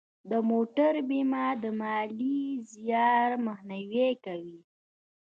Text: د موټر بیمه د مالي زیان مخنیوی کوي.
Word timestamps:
د 0.29 0.31
موټر 0.49 0.93
بیمه 1.09 1.45
د 1.63 1.65
مالي 1.79 2.39
زیان 2.73 3.29
مخنیوی 3.47 4.09
کوي. 4.25 4.59